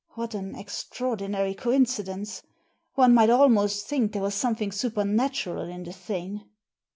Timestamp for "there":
4.13-4.21